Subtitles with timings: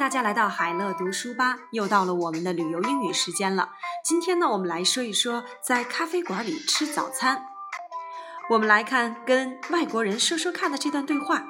[0.00, 3.68] 大家来到海乐读书吧，又到了我们的旅游英语时间了。
[4.02, 7.44] 今天呢，我们来说一说在咖啡馆里吃早餐。
[8.48, 11.44] 我们来看跟外国人说说看的这段对话。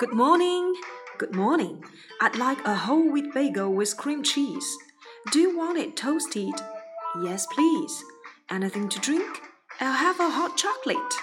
[0.00, 0.74] Good morning,
[1.18, 1.76] good morning.
[2.18, 4.66] I'd like a whole wheat bagel with cream cheese.
[5.30, 6.60] Do you want it toasted?
[7.22, 8.02] Yes, please.
[8.48, 9.40] Anything to drink?
[9.78, 11.14] I'll have a hot chocolate.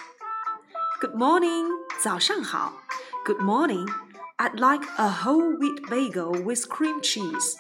[1.02, 1.68] Good morning，
[2.02, 2.72] 早上好。
[3.26, 4.05] Good morning.
[4.37, 7.57] I'd like a whole wheat bagel with cream cheese.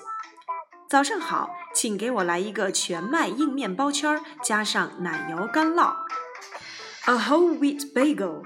[0.89, 5.95] 早上好，请给我来一个全麦硬面包圈，加上奶油干酪。
[7.07, 8.45] A whole wheat bagel，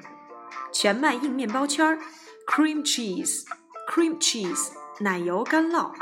[0.72, 1.98] 全麦硬面包圈，
[2.46, 5.94] cream cheese，cream cheese，奶油干酪。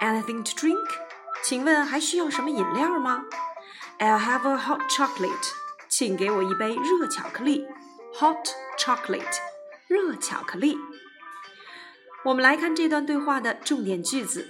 [0.00, 0.88] Anything to drink？
[1.42, 3.24] 请问还需要什么饮料吗？
[3.98, 5.52] I'll have a hot chocolate。
[5.88, 7.66] 请给我一杯热巧克力。
[8.14, 8.48] Hot
[8.78, 9.38] chocolate，
[9.88, 10.76] 热巧克力。
[12.24, 14.48] 我们来看这段对话的重点句子。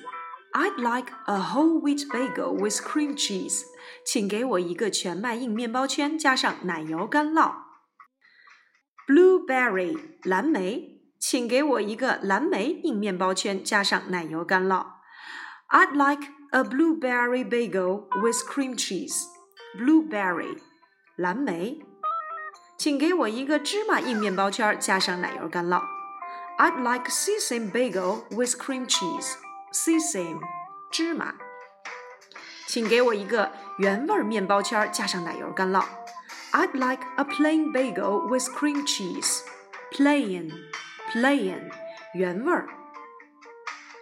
[0.52, 3.62] I'd like a whole wheat bagel with cream cheese。
[4.04, 7.54] 请给我一个全麦硬面包圈，加上奶油干酪。
[9.06, 10.93] Blueberry，蓝莓。
[11.18, 14.86] 请给我一个蓝莓硬面包圈，加上奶油干酪。
[15.68, 19.24] I'd like a blueberry bagel with cream cheese.
[19.76, 20.58] Blueberry，
[21.16, 21.80] 蓝莓。
[22.78, 25.82] 请给我一个芝麻硬面包圈，加上奶油干酪。
[26.58, 29.34] I'd like sesame bagel with cream cheese.
[29.72, 30.40] Sesame，
[30.90, 31.34] 芝麻。
[32.66, 35.84] 请给我一个原味面包圈，加上奶油干酪。
[36.52, 39.42] I'd like a plain bagel with cream cheese.
[39.92, 40.50] Plain。
[41.14, 41.70] plain
[42.14, 42.68] 原味儿。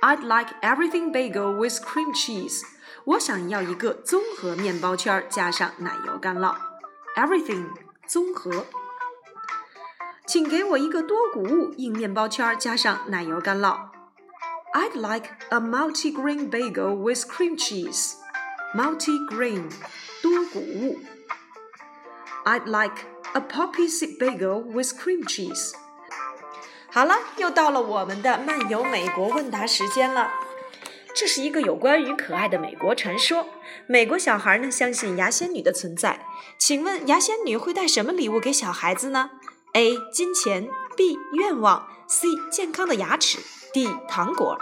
[0.00, 2.62] I'd like everything bagel with cream cheese。
[3.04, 6.54] 我想要一个综合面包圈加上奶油干酪。
[7.16, 7.69] Everything
[8.06, 8.66] 综合。
[10.26, 13.88] 请给我一个多谷物硬面包圈加上奶油干酪。
[14.75, 18.12] I'd like a multigrain bagel with cream cheese.
[18.75, 19.72] Multigrain
[20.22, 20.98] 多谷物。
[22.44, 25.72] I'd like a poppy seed bagel with cream cheese.
[26.93, 30.31] 好了，又到了我们的漫游美国问答时间了。
[31.15, 33.47] 这是一个有关于可爱的美国传说。
[33.87, 36.23] 美国小孩呢相信牙仙女的存在。
[36.59, 39.31] 请问牙仙女会带什么礼物给小孩子呢
[39.73, 39.97] ？A.
[40.13, 41.17] 金钱 B.
[41.33, 42.27] 愿望 C.
[42.51, 43.39] 健康的牙齿
[43.73, 43.89] D.
[44.07, 44.59] 糖果。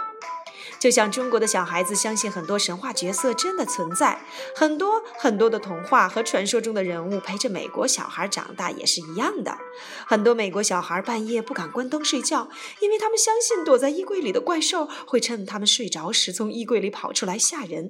[0.82, 4.20] 就像中国的小孩子相信很多神话角色真的存在，
[4.56, 9.56] 很多很多的童话和传说中的人物陪着美国小孩长大也是一样的。
[10.04, 12.48] 很多美国小孩半夜不敢关灯睡觉，
[12.80, 17.86] 因为他们相信躲在衣柜里的怪兽会趁他们睡着时从衣柜里跑出来吓人。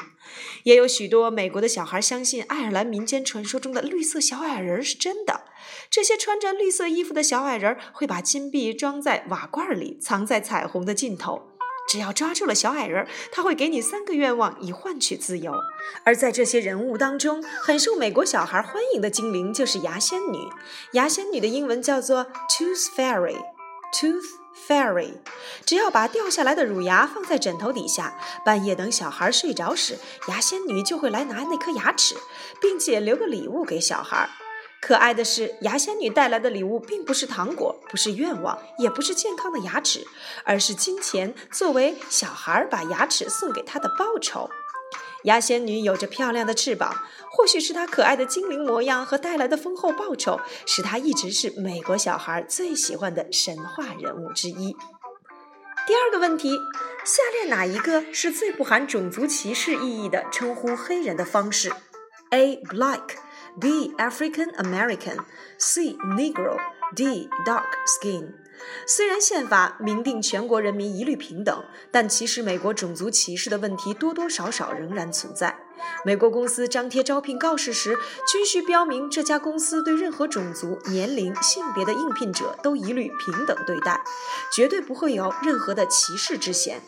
[0.64, 5.44] 也有许多美国的小孩相信爱尔兰民间传说中的绿色小矮人是真的。
[5.88, 11.51] 这些穿着绿色衣服的小矮人会把金币装在瓦罐里，藏在彩虹的尽头。
[11.92, 15.52] 只要抓住了小矮人，他会给你三个愿望以换取自由。
[16.04, 20.38] 而在这些人物当中，很受美国小孩欢迎的精灵就是牙仙女。
[20.92, 23.36] 牙仙女的英文叫做 Tooth Fairy。
[23.92, 24.24] Tooth
[24.66, 25.16] Fairy。
[25.66, 29.98] 只要把掉下来的乳牙放在枕头底下，半夜等小孩睡着时，
[30.28, 32.14] 牙仙女就会来拿那颗牙齿，
[32.58, 34.30] 并且留个礼物给小孩。
[34.92, 40.06] 可爱的是，牙仙女带来的礼物并不是糖果，不是愿望，也不是健康的牙齿，
[40.44, 44.50] 而是金钱，作为小孩把牙齿送给她的报酬。
[45.22, 46.94] 牙仙女有着漂亮的翅膀，
[47.30, 54.76] 或许是她可爱的精灵模样和带来的丰厚报酬，使她一直是美国小孩最喜欢的神话人物之一。
[55.86, 56.58] 第二个问题，
[57.02, 61.72] 下列哪一个是最不含种族歧视意义的称呼黑人的方式
[62.28, 62.58] ？A.
[62.68, 63.00] Black。
[63.60, 63.94] B.
[63.98, 65.18] African American,
[65.58, 65.96] C.
[66.16, 66.56] Negro,
[66.94, 67.28] D.
[67.44, 68.34] Dark Skin。
[68.86, 75.58] 虽然宪法明定全国人民一律平等，但其实美国种族歧视的问题多多少少仍然存在。
[76.04, 77.98] 美国公司张贴招聘告示时，
[78.30, 84.02] 均需标明这家公司对任何种族、年龄、性别的应聘者都一律平等对待，
[84.54, 86.80] 绝对不会有任何的歧视之嫌。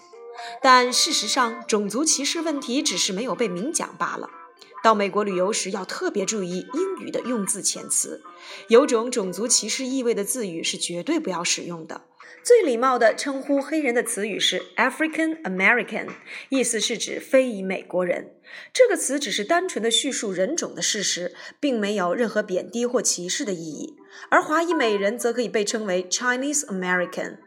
[0.63, 4.31] 但事实上，种族歧视问题只是没有被明讲罢了。
[4.85, 8.23] 到美国旅游时要特别注意英语的用字遣词，
[8.69, 12.03] 有种种族歧视意味的字语是绝对不要使用的。
[12.43, 16.09] 最礼貌的称呼黑人的词语是 African American，
[16.51, 18.35] 意思是指非裔美国人。
[18.75, 23.97] 这个词只是单纯的叙述人种的事实，并没有任何贬低或歧视的意义。
[24.29, 27.39] 而华裔美人则可以被称为 Chinese American，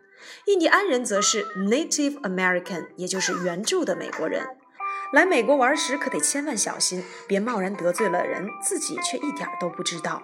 [0.47, 4.56] 印第安人则是 Native American，也就是原住的美国人。
[5.11, 10.21] 来美国玩时可得千万小心，别贸然得罪了人，自己却一点都不知道。